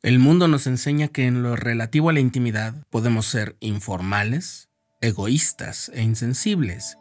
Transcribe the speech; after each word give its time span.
El 0.00 0.20
mundo 0.20 0.46
nos 0.46 0.68
enseña 0.68 1.08
que 1.08 1.26
en 1.26 1.42
lo 1.42 1.56
relativo 1.56 2.08
a 2.08 2.12
la 2.12 2.20
intimidad 2.20 2.72
podemos 2.88 3.26
ser 3.26 3.56
informales, 3.58 4.68
egoístas 5.00 5.90
e 5.92 6.02
insensibles. 6.02 6.96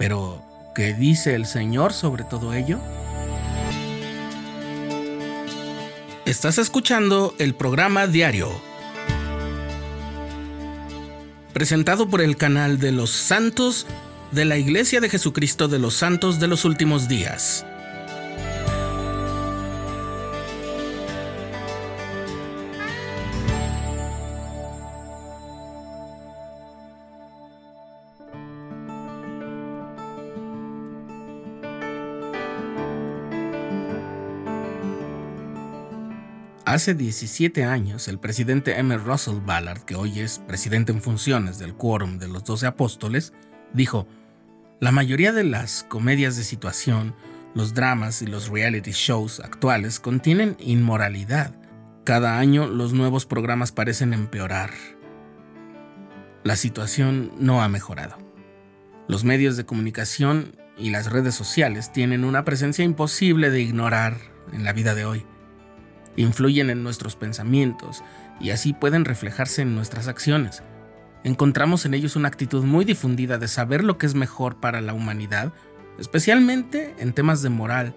Pero, 0.00 0.44
¿qué 0.74 0.94
dice 0.94 1.36
el 1.36 1.46
Señor 1.46 1.92
sobre 1.92 2.24
todo 2.24 2.54
ello? 2.54 2.80
Estás 6.24 6.58
escuchando 6.58 7.36
el 7.38 7.54
programa 7.54 8.08
diario, 8.08 8.50
presentado 11.52 12.08
por 12.08 12.20
el 12.20 12.36
canal 12.36 12.80
de 12.80 12.90
los 12.90 13.10
santos 13.10 13.86
de 14.32 14.44
la 14.44 14.56
Iglesia 14.56 15.00
de 15.00 15.08
Jesucristo 15.08 15.68
de 15.68 15.78
los 15.78 15.94
Santos 15.94 16.40
de 16.40 16.48
los 16.48 16.64
Últimos 16.64 17.06
Días. 17.06 17.64
Hace 36.64 36.94
17 36.94 37.64
años, 37.64 38.06
el 38.06 38.20
presidente 38.20 38.78
M. 38.78 38.96
Russell 38.96 39.40
Ballard, 39.44 39.80
que 39.80 39.96
hoy 39.96 40.20
es 40.20 40.38
presidente 40.38 40.92
en 40.92 41.02
funciones 41.02 41.58
del 41.58 41.74
Quórum 41.74 42.18
de 42.20 42.28
los 42.28 42.44
Doce 42.44 42.68
Apóstoles, 42.68 43.32
dijo, 43.72 44.06
la 44.78 44.92
mayoría 44.92 45.32
de 45.32 45.42
las 45.42 45.84
comedias 45.88 46.36
de 46.36 46.44
situación, 46.44 47.16
los 47.56 47.74
dramas 47.74 48.22
y 48.22 48.26
los 48.26 48.48
reality 48.48 48.92
shows 48.92 49.40
actuales 49.40 49.98
contienen 49.98 50.56
inmoralidad. 50.60 51.52
Cada 52.04 52.38
año 52.38 52.68
los 52.68 52.92
nuevos 52.92 53.26
programas 53.26 53.72
parecen 53.72 54.12
empeorar. 54.12 54.70
La 56.44 56.54
situación 56.54 57.32
no 57.40 57.60
ha 57.60 57.68
mejorado. 57.68 58.18
Los 59.08 59.24
medios 59.24 59.56
de 59.56 59.66
comunicación 59.66 60.56
y 60.78 60.90
las 60.90 61.10
redes 61.10 61.34
sociales 61.34 61.90
tienen 61.90 62.24
una 62.24 62.44
presencia 62.44 62.84
imposible 62.84 63.50
de 63.50 63.60
ignorar 63.60 64.16
en 64.52 64.62
la 64.62 64.72
vida 64.72 64.94
de 64.94 65.04
hoy 65.04 65.26
influyen 66.16 66.70
en 66.70 66.82
nuestros 66.82 67.16
pensamientos 67.16 68.02
y 68.40 68.50
así 68.50 68.72
pueden 68.72 69.04
reflejarse 69.04 69.62
en 69.62 69.74
nuestras 69.74 70.08
acciones. 70.08 70.62
Encontramos 71.24 71.86
en 71.86 71.94
ellos 71.94 72.16
una 72.16 72.28
actitud 72.28 72.64
muy 72.64 72.84
difundida 72.84 73.38
de 73.38 73.48
saber 73.48 73.84
lo 73.84 73.96
que 73.96 74.06
es 74.06 74.14
mejor 74.14 74.60
para 74.60 74.80
la 74.80 74.92
humanidad, 74.92 75.52
especialmente 75.98 76.94
en 76.98 77.12
temas 77.12 77.42
de 77.42 77.50
moral 77.50 77.94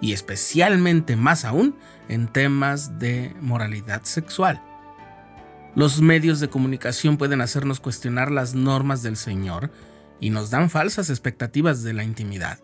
y 0.00 0.12
especialmente 0.12 1.16
más 1.16 1.44
aún 1.44 1.76
en 2.08 2.26
temas 2.28 2.98
de 2.98 3.34
moralidad 3.40 4.02
sexual. 4.04 4.62
Los 5.74 6.00
medios 6.00 6.40
de 6.40 6.48
comunicación 6.48 7.16
pueden 7.16 7.40
hacernos 7.40 7.80
cuestionar 7.80 8.30
las 8.30 8.54
normas 8.54 9.02
del 9.02 9.16
Señor 9.16 9.70
y 10.20 10.30
nos 10.30 10.50
dan 10.50 10.70
falsas 10.70 11.10
expectativas 11.10 11.82
de 11.82 11.92
la 11.92 12.04
intimidad. 12.04 12.60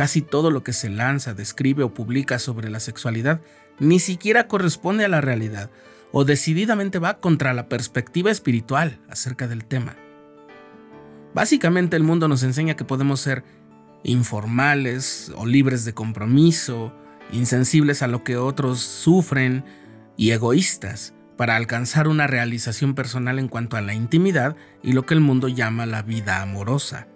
Casi 0.00 0.22
todo 0.22 0.50
lo 0.50 0.62
que 0.62 0.72
se 0.72 0.88
lanza, 0.88 1.34
describe 1.34 1.82
o 1.82 1.92
publica 1.92 2.38
sobre 2.38 2.70
la 2.70 2.80
sexualidad 2.80 3.42
ni 3.78 3.98
siquiera 3.98 4.48
corresponde 4.48 5.04
a 5.04 5.08
la 5.08 5.20
realidad 5.20 5.70
o 6.10 6.24
decididamente 6.24 6.98
va 6.98 7.20
contra 7.20 7.52
la 7.52 7.68
perspectiva 7.68 8.30
espiritual 8.30 8.98
acerca 9.10 9.46
del 9.46 9.66
tema. 9.66 9.98
Básicamente 11.34 11.98
el 11.98 12.02
mundo 12.02 12.28
nos 12.28 12.42
enseña 12.44 12.76
que 12.76 12.86
podemos 12.86 13.20
ser 13.20 13.44
informales 14.02 15.32
o 15.36 15.44
libres 15.44 15.84
de 15.84 15.92
compromiso, 15.92 16.94
insensibles 17.30 18.00
a 18.00 18.06
lo 18.06 18.24
que 18.24 18.38
otros 18.38 18.80
sufren 18.80 19.66
y 20.16 20.30
egoístas 20.30 21.12
para 21.36 21.56
alcanzar 21.56 22.08
una 22.08 22.26
realización 22.26 22.94
personal 22.94 23.38
en 23.38 23.48
cuanto 23.48 23.76
a 23.76 23.82
la 23.82 23.92
intimidad 23.92 24.56
y 24.82 24.94
lo 24.94 25.04
que 25.04 25.12
el 25.12 25.20
mundo 25.20 25.48
llama 25.48 25.84
la 25.84 26.00
vida 26.00 26.40
amorosa. 26.40 27.06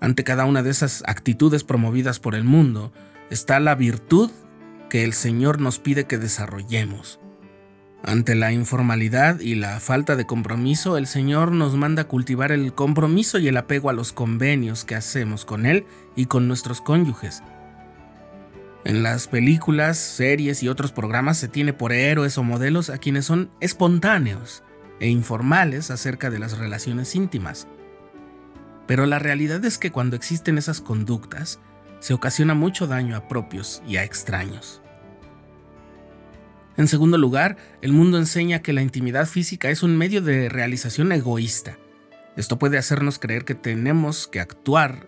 Ante 0.00 0.24
cada 0.24 0.46
una 0.46 0.62
de 0.62 0.70
esas 0.70 1.02
actitudes 1.06 1.62
promovidas 1.62 2.20
por 2.20 2.34
el 2.34 2.44
mundo 2.44 2.92
está 3.30 3.60
la 3.60 3.74
virtud 3.74 4.30
que 4.88 5.04
el 5.04 5.12
Señor 5.12 5.60
nos 5.60 5.78
pide 5.78 6.04
que 6.04 6.18
desarrollemos. 6.18 7.20
Ante 8.02 8.34
la 8.34 8.50
informalidad 8.50 9.40
y 9.40 9.56
la 9.56 9.78
falta 9.78 10.16
de 10.16 10.24
compromiso, 10.24 10.96
el 10.96 11.06
Señor 11.06 11.52
nos 11.52 11.76
manda 11.76 12.04
cultivar 12.04 12.50
el 12.50 12.72
compromiso 12.72 13.38
y 13.38 13.48
el 13.48 13.58
apego 13.58 13.90
a 13.90 13.92
los 13.92 14.14
convenios 14.14 14.86
que 14.86 14.94
hacemos 14.94 15.44
con 15.44 15.66
Él 15.66 15.84
y 16.16 16.24
con 16.24 16.48
nuestros 16.48 16.80
cónyuges. 16.80 17.42
En 18.84 19.02
las 19.02 19.28
películas, 19.28 19.98
series 19.98 20.62
y 20.62 20.68
otros 20.68 20.92
programas 20.92 21.36
se 21.36 21.48
tiene 21.48 21.74
por 21.74 21.92
héroes 21.92 22.38
o 22.38 22.42
modelos 22.42 22.88
a 22.88 22.96
quienes 22.96 23.26
son 23.26 23.50
espontáneos 23.60 24.62
e 24.98 25.08
informales 25.08 25.90
acerca 25.90 26.30
de 26.30 26.38
las 26.38 26.56
relaciones 26.56 27.14
íntimas. 27.14 27.68
Pero 28.90 29.06
la 29.06 29.20
realidad 29.20 29.64
es 29.64 29.78
que 29.78 29.92
cuando 29.92 30.16
existen 30.16 30.58
esas 30.58 30.80
conductas, 30.80 31.60
se 32.00 32.12
ocasiona 32.12 32.54
mucho 32.54 32.88
daño 32.88 33.14
a 33.14 33.28
propios 33.28 33.84
y 33.86 33.98
a 33.98 34.02
extraños. 34.02 34.82
En 36.76 36.88
segundo 36.88 37.16
lugar, 37.16 37.56
el 37.82 37.92
mundo 37.92 38.18
enseña 38.18 38.62
que 38.62 38.72
la 38.72 38.82
intimidad 38.82 39.26
física 39.26 39.70
es 39.70 39.84
un 39.84 39.96
medio 39.96 40.22
de 40.22 40.48
realización 40.48 41.12
egoísta. 41.12 41.78
Esto 42.36 42.58
puede 42.58 42.78
hacernos 42.78 43.20
creer 43.20 43.44
que 43.44 43.54
tenemos 43.54 44.26
que 44.26 44.40
actuar 44.40 45.06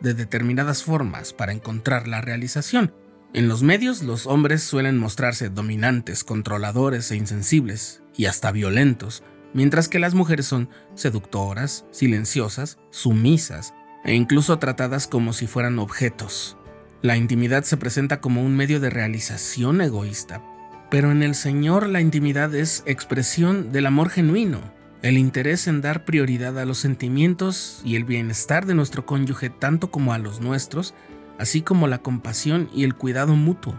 de 0.00 0.14
determinadas 0.14 0.82
formas 0.82 1.32
para 1.32 1.52
encontrar 1.52 2.08
la 2.08 2.20
realización. 2.20 2.92
En 3.32 3.46
los 3.46 3.62
medios 3.62 4.02
los 4.02 4.26
hombres 4.26 4.60
suelen 4.64 4.98
mostrarse 4.98 5.50
dominantes, 5.50 6.24
controladores 6.24 7.12
e 7.12 7.16
insensibles, 7.16 8.02
y 8.16 8.26
hasta 8.26 8.50
violentos, 8.50 9.22
mientras 9.54 9.88
que 9.88 9.98
las 9.98 10.14
mujeres 10.14 10.46
son 10.46 10.68
seductoras, 10.94 11.84
silenciosas, 11.90 12.78
sumisas, 12.90 13.74
e 14.04 14.14
incluso 14.14 14.58
tratadas 14.58 15.06
como 15.06 15.32
si 15.32 15.46
fueran 15.46 15.78
objetos. 15.78 16.56
La 17.02 17.16
intimidad 17.16 17.64
se 17.64 17.76
presenta 17.76 18.20
como 18.20 18.42
un 18.42 18.56
medio 18.56 18.80
de 18.80 18.90
realización 18.90 19.80
egoísta, 19.80 20.42
pero 20.90 21.12
en 21.12 21.22
el 21.22 21.34
Señor 21.34 21.88
la 21.88 22.00
intimidad 22.00 22.54
es 22.54 22.82
expresión 22.86 23.72
del 23.72 23.86
amor 23.86 24.10
genuino, 24.10 24.60
el 25.02 25.16
interés 25.16 25.66
en 25.66 25.80
dar 25.80 26.04
prioridad 26.04 26.58
a 26.58 26.66
los 26.66 26.78
sentimientos 26.78 27.80
y 27.84 27.96
el 27.96 28.04
bienestar 28.04 28.66
de 28.66 28.74
nuestro 28.74 29.06
cónyuge 29.06 29.48
tanto 29.48 29.90
como 29.90 30.12
a 30.12 30.18
los 30.18 30.40
nuestros, 30.40 30.94
así 31.38 31.62
como 31.62 31.88
la 31.88 31.98
compasión 31.98 32.68
y 32.74 32.84
el 32.84 32.94
cuidado 32.94 33.34
mutuo. 33.34 33.74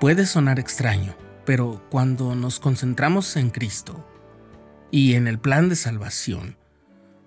Puede 0.00 0.24
sonar 0.24 0.58
extraño, 0.58 1.14
pero 1.50 1.82
cuando 1.90 2.36
nos 2.36 2.60
concentramos 2.60 3.34
en 3.34 3.50
Cristo 3.50 4.06
y 4.92 5.14
en 5.14 5.26
el 5.26 5.40
plan 5.40 5.68
de 5.68 5.74
salvación, 5.74 6.56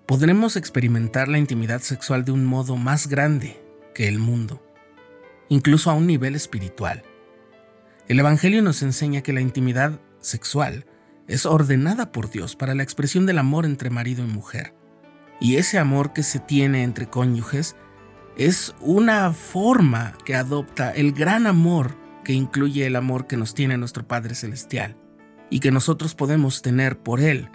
podremos 0.06 0.56
experimentar 0.56 1.28
la 1.28 1.36
intimidad 1.36 1.82
sexual 1.82 2.24
de 2.24 2.32
un 2.32 2.46
modo 2.46 2.78
más 2.78 3.06
grande 3.06 3.62
que 3.94 4.08
el 4.08 4.18
mundo, 4.18 4.66
incluso 5.50 5.90
a 5.90 5.92
un 5.92 6.06
nivel 6.06 6.36
espiritual. 6.36 7.02
El 8.08 8.18
Evangelio 8.18 8.62
nos 8.62 8.80
enseña 8.80 9.20
que 9.20 9.34
la 9.34 9.42
intimidad 9.42 10.00
sexual 10.20 10.86
es 11.28 11.44
ordenada 11.44 12.10
por 12.10 12.30
Dios 12.30 12.56
para 12.56 12.74
la 12.74 12.82
expresión 12.82 13.26
del 13.26 13.36
amor 13.36 13.66
entre 13.66 13.90
marido 13.90 14.24
y 14.24 14.28
mujer. 14.28 14.72
Y 15.38 15.56
ese 15.56 15.78
amor 15.78 16.14
que 16.14 16.22
se 16.22 16.38
tiene 16.38 16.82
entre 16.82 17.10
cónyuges 17.10 17.76
es 18.38 18.74
una 18.80 19.34
forma 19.34 20.16
que 20.24 20.34
adopta 20.34 20.92
el 20.92 21.12
gran 21.12 21.46
amor 21.46 22.02
que 22.24 22.32
incluye 22.32 22.86
el 22.86 22.96
amor 22.96 23.26
que 23.26 23.36
nos 23.36 23.54
tiene 23.54 23.78
nuestro 23.78 24.06
Padre 24.08 24.34
Celestial 24.34 24.96
y 25.50 25.60
que 25.60 25.70
nosotros 25.70 26.14
podemos 26.14 26.62
tener 26.62 26.98
por 26.98 27.20
Él 27.20 27.48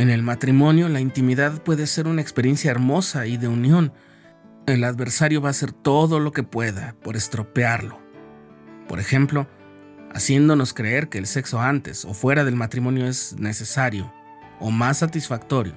en 0.00 0.08
el 0.08 0.22
matrimonio 0.22 0.88
la 0.88 1.00
intimidad 1.00 1.62
puede 1.62 1.86
ser 1.86 2.06
una 2.06 2.22
experiencia 2.22 2.70
hermosa 2.70 3.26
y 3.26 3.36
de 3.36 3.48
unión. 3.48 3.92
El 4.66 4.84
adversario 4.84 5.42
va 5.42 5.48
a 5.48 5.50
hacer 5.50 5.72
todo 5.72 6.20
lo 6.20 6.32
que 6.32 6.42
pueda 6.42 6.94
por 7.02 7.16
estropearlo. 7.16 8.00
Por 8.88 8.98
ejemplo, 8.98 9.46
haciéndonos 10.14 10.72
creer 10.72 11.10
que 11.10 11.18
el 11.18 11.26
sexo 11.26 11.60
antes 11.60 12.06
o 12.06 12.14
fuera 12.14 12.44
del 12.44 12.56
matrimonio 12.56 13.06
es 13.06 13.36
necesario 13.38 14.10
o 14.58 14.70
más 14.70 15.00
satisfactorio. 15.00 15.74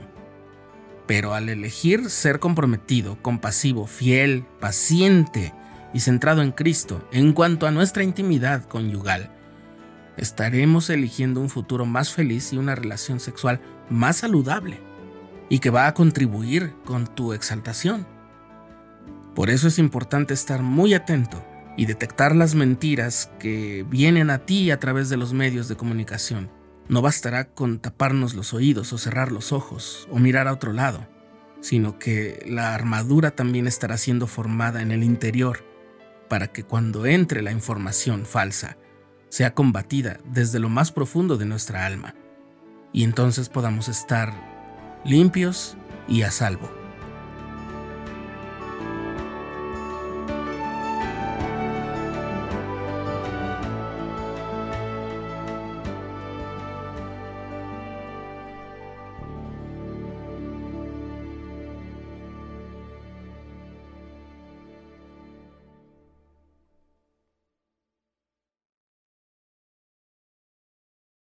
Pero 1.05 1.33
al 1.33 1.49
elegir 1.49 2.09
ser 2.09 2.39
comprometido, 2.39 3.21
compasivo, 3.21 3.87
fiel, 3.87 4.45
paciente 4.61 5.53
y 5.93 5.99
centrado 5.99 6.41
en 6.41 6.51
Cristo 6.51 7.07
en 7.11 7.33
cuanto 7.33 7.67
a 7.67 7.71
nuestra 7.71 8.03
intimidad 8.03 8.63
conyugal, 8.63 9.31
estaremos 10.17 10.89
eligiendo 10.89 11.39
un 11.39 11.49
futuro 11.49 11.85
más 11.85 12.11
feliz 12.11 12.53
y 12.53 12.57
una 12.57 12.75
relación 12.75 13.19
sexual 13.19 13.61
más 13.89 14.17
saludable 14.17 14.79
y 15.49 15.59
que 15.59 15.69
va 15.69 15.87
a 15.87 15.93
contribuir 15.93 16.73
con 16.85 17.07
tu 17.07 17.33
exaltación. 17.33 18.07
Por 19.35 19.49
eso 19.49 19.67
es 19.67 19.79
importante 19.79 20.33
estar 20.33 20.61
muy 20.61 20.93
atento 20.93 21.43
y 21.75 21.85
detectar 21.85 22.35
las 22.35 22.53
mentiras 22.53 23.31
que 23.39 23.85
vienen 23.89 24.29
a 24.29 24.39
ti 24.39 24.71
a 24.71 24.79
través 24.79 25.09
de 25.09 25.17
los 25.17 25.33
medios 25.33 25.67
de 25.67 25.75
comunicación. 25.75 26.51
No 26.87 27.01
bastará 27.01 27.45
con 27.45 27.79
taparnos 27.79 28.35
los 28.35 28.53
oídos 28.53 28.93
o 28.93 28.97
cerrar 28.97 29.31
los 29.31 29.51
ojos 29.51 30.07
o 30.11 30.19
mirar 30.19 30.47
a 30.47 30.53
otro 30.53 30.73
lado, 30.73 31.07
sino 31.61 31.97
que 31.97 32.43
la 32.47 32.75
armadura 32.75 33.31
también 33.31 33.65
estará 33.67 33.97
siendo 33.97 34.27
formada 34.27 34.81
en 34.81 34.91
el 34.91 35.03
interior 35.03 35.72
para 36.33 36.47
que 36.47 36.63
cuando 36.63 37.05
entre 37.05 37.43
la 37.43 37.51
información 37.51 38.25
falsa 38.25 38.75
sea 39.29 39.53
combatida 39.53 40.17
desde 40.25 40.57
lo 40.57 40.67
más 40.67 40.91
profundo 40.91 41.37
de 41.37 41.45
nuestra 41.45 41.85
alma 41.85 42.15
y 42.91 43.03
entonces 43.03 43.49
podamos 43.49 43.87
estar 43.87 44.33
limpios 45.05 45.77
y 46.07 46.23
a 46.23 46.31
salvo. 46.31 46.82